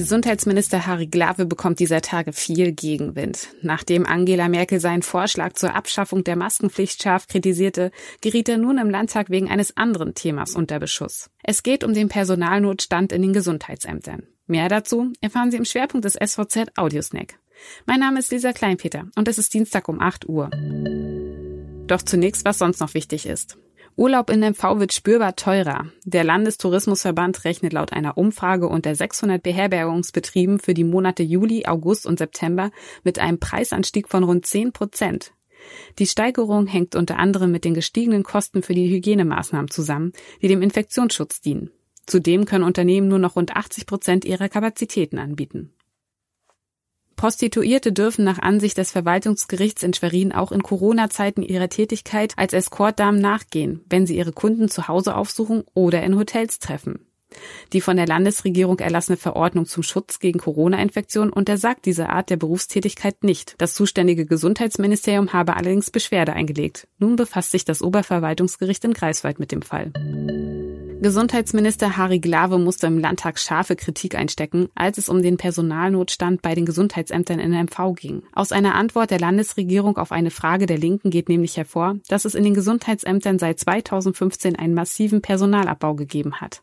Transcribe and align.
Gesundheitsminister 0.00 0.86
Harry 0.86 1.08
Glawe 1.08 1.44
bekommt 1.44 1.78
dieser 1.78 2.00
Tage 2.00 2.32
viel 2.32 2.72
Gegenwind. 2.72 3.48
Nachdem 3.60 4.06
Angela 4.06 4.48
Merkel 4.48 4.80
seinen 4.80 5.02
Vorschlag 5.02 5.52
zur 5.52 5.74
Abschaffung 5.74 6.24
der 6.24 6.36
Maskenpflicht 6.36 7.02
scharf 7.02 7.26
kritisierte, 7.26 7.90
geriet 8.22 8.48
er 8.48 8.56
nun 8.56 8.78
im 8.78 8.88
Landtag 8.88 9.28
wegen 9.28 9.50
eines 9.50 9.76
anderen 9.76 10.14
Themas 10.14 10.54
unter 10.54 10.80
Beschuss. 10.80 11.28
Es 11.42 11.62
geht 11.62 11.84
um 11.84 11.92
den 11.92 12.08
Personalnotstand 12.08 13.12
in 13.12 13.20
den 13.20 13.34
Gesundheitsämtern. 13.34 14.22
Mehr 14.46 14.70
dazu 14.70 15.12
erfahren 15.20 15.50
Sie 15.50 15.58
im 15.58 15.66
Schwerpunkt 15.66 16.06
des 16.06 16.14
SVZ 16.14 16.78
Audiosnack. 16.78 17.34
Mein 17.84 18.00
Name 18.00 18.20
ist 18.20 18.32
Lisa 18.32 18.54
Kleinpeter 18.54 19.04
und 19.16 19.28
es 19.28 19.36
ist 19.36 19.52
Dienstag 19.52 19.86
um 19.86 20.00
8 20.00 20.26
Uhr. 20.26 20.48
Doch 21.88 22.00
zunächst, 22.00 22.46
was 22.46 22.56
sonst 22.56 22.80
noch 22.80 22.94
wichtig 22.94 23.26
ist. 23.26 23.58
Urlaub 24.00 24.30
in 24.30 24.40
MV 24.40 24.78
wird 24.78 24.94
spürbar 24.94 25.36
teurer. 25.36 25.84
Der 26.06 26.24
Landestourismusverband 26.24 27.44
rechnet 27.44 27.74
laut 27.74 27.92
einer 27.92 28.16
Umfrage 28.16 28.66
unter 28.66 28.94
600 28.94 29.42
Beherbergungsbetrieben 29.42 30.58
für 30.58 30.72
die 30.72 30.84
Monate 30.84 31.22
Juli, 31.22 31.66
August 31.66 32.06
und 32.06 32.18
September 32.18 32.70
mit 33.04 33.18
einem 33.18 33.38
Preisanstieg 33.38 34.08
von 34.08 34.24
rund 34.24 34.46
10 34.46 34.72
Prozent. 34.72 35.34
Die 35.98 36.06
Steigerung 36.06 36.66
hängt 36.66 36.96
unter 36.96 37.18
anderem 37.18 37.52
mit 37.52 37.66
den 37.66 37.74
gestiegenen 37.74 38.22
Kosten 38.22 38.62
für 38.62 38.72
die 38.72 38.88
Hygienemaßnahmen 38.88 39.70
zusammen, 39.70 40.14
die 40.40 40.48
dem 40.48 40.62
Infektionsschutz 40.62 41.42
dienen. 41.42 41.70
Zudem 42.06 42.46
können 42.46 42.64
Unternehmen 42.64 43.08
nur 43.08 43.18
noch 43.18 43.36
rund 43.36 43.54
80 43.54 43.84
Prozent 43.84 44.24
ihrer 44.24 44.48
Kapazitäten 44.48 45.18
anbieten. 45.18 45.74
Prostituierte 47.20 47.92
dürfen 47.92 48.24
nach 48.24 48.38
Ansicht 48.38 48.78
des 48.78 48.92
Verwaltungsgerichts 48.92 49.82
in 49.82 49.92
Schwerin 49.92 50.32
auch 50.32 50.52
in 50.52 50.62
Corona-Zeiten 50.62 51.42
ihrer 51.42 51.68
Tätigkeit 51.68 52.32
als 52.38 52.54
Escortdamen 52.54 53.20
nachgehen, 53.20 53.84
wenn 53.90 54.06
sie 54.06 54.16
ihre 54.16 54.32
Kunden 54.32 54.70
zu 54.70 54.88
Hause 54.88 55.14
aufsuchen 55.14 55.64
oder 55.74 56.02
in 56.02 56.16
Hotels 56.16 56.60
treffen. 56.60 57.00
Die 57.74 57.82
von 57.82 57.98
der 57.98 58.06
Landesregierung 58.06 58.78
erlassene 58.78 59.18
Verordnung 59.18 59.66
zum 59.66 59.82
Schutz 59.82 60.18
gegen 60.18 60.38
Corona-Infektionen 60.38 61.30
untersagt 61.30 61.84
diese 61.84 62.08
Art 62.08 62.30
der 62.30 62.38
Berufstätigkeit 62.38 63.22
nicht. 63.22 63.54
Das 63.58 63.74
zuständige 63.74 64.24
Gesundheitsministerium 64.24 65.34
habe 65.34 65.56
allerdings 65.56 65.90
Beschwerde 65.90 66.32
eingelegt. 66.32 66.88
Nun 66.98 67.16
befasst 67.16 67.50
sich 67.50 67.66
das 67.66 67.82
Oberverwaltungsgericht 67.82 68.82
in 68.86 68.94
Greifswald 68.94 69.38
mit 69.38 69.52
dem 69.52 69.60
Fall. 69.60 69.92
Gesundheitsminister 71.02 71.96
Harry 71.96 72.18
Glawe 72.18 72.58
musste 72.58 72.86
im 72.86 72.98
Landtag 72.98 73.38
scharfe 73.38 73.74
Kritik 73.74 74.14
einstecken, 74.14 74.68
als 74.74 74.98
es 74.98 75.08
um 75.08 75.22
den 75.22 75.38
Personalnotstand 75.38 76.42
bei 76.42 76.54
den 76.54 76.66
Gesundheitsämtern 76.66 77.38
in 77.38 77.52
MV 77.52 77.94
ging. 77.94 78.22
Aus 78.34 78.52
einer 78.52 78.74
Antwort 78.74 79.10
der 79.10 79.18
Landesregierung 79.18 79.96
auf 79.96 80.12
eine 80.12 80.30
Frage 80.30 80.66
der 80.66 80.76
Linken 80.76 81.08
geht 81.08 81.30
nämlich 81.30 81.56
hervor, 81.56 81.96
dass 82.08 82.26
es 82.26 82.34
in 82.34 82.44
den 82.44 82.52
Gesundheitsämtern 82.52 83.38
seit 83.38 83.58
2015 83.58 84.56
einen 84.56 84.74
massiven 84.74 85.22
Personalabbau 85.22 85.94
gegeben 85.94 86.42
hat. 86.42 86.62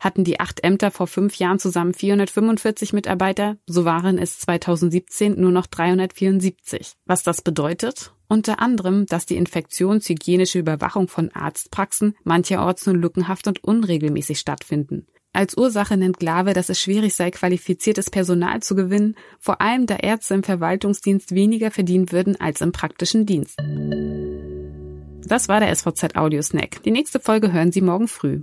Hatten 0.00 0.24
die 0.24 0.40
acht 0.40 0.64
Ämter 0.64 0.90
vor 0.90 1.06
fünf 1.06 1.36
Jahren 1.36 1.58
zusammen 1.58 1.94
445 1.94 2.92
Mitarbeiter, 2.92 3.56
so 3.66 3.84
waren 3.84 4.18
es 4.18 4.38
2017 4.40 5.40
nur 5.40 5.50
noch 5.50 5.66
374. 5.66 6.94
Was 7.06 7.22
das 7.22 7.42
bedeutet? 7.42 8.12
Unter 8.28 8.60
anderem, 8.60 9.06
dass 9.06 9.26
die 9.26 9.36
infektionshygienische 9.36 10.58
Überwachung 10.58 11.08
von 11.08 11.30
Arztpraxen 11.30 12.16
mancherorts 12.24 12.86
nur 12.86 12.96
lückenhaft 12.96 13.46
und 13.46 13.62
unregelmäßig 13.62 14.38
stattfinden. 14.38 15.06
Als 15.34 15.56
Ursache 15.56 15.96
nennt 15.96 16.18
Glave, 16.18 16.52
dass 16.52 16.68
es 16.68 16.80
schwierig 16.80 17.14
sei, 17.14 17.32
qualifiziertes 17.32 18.08
Personal 18.08 18.62
zu 18.62 18.76
gewinnen, 18.76 19.16
vor 19.40 19.60
allem 19.60 19.86
da 19.86 19.96
Ärzte 19.96 20.34
im 20.34 20.44
Verwaltungsdienst 20.44 21.34
weniger 21.34 21.72
verdienen 21.72 22.12
würden 22.12 22.40
als 22.40 22.60
im 22.60 22.70
praktischen 22.70 23.26
Dienst. 23.26 23.58
Das 25.26 25.48
war 25.48 25.58
der 25.58 25.74
SVZ 25.74 26.16
Audio 26.16 26.40
Snack. 26.40 26.82
Die 26.84 26.92
nächste 26.92 27.18
Folge 27.18 27.52
hören 27.52 27.72
Sie 27.72 27.80
morgen 27.80 28.06
früh. 28.06 28.42